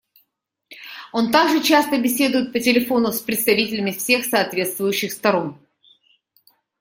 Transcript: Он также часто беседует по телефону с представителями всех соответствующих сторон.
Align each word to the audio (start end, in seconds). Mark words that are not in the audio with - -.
Он 1.13 1.31
также 1.31 1.61
часто 1.61 1.99
беседует 2.01 2.51
по 2.53 2.59
телефону 2.59 3.11
с 3.11 3.21
представителями 3.21 3.91
всех 3.91 4.25
соответствующих 4.25 5.11
сторон. 5.11 5.59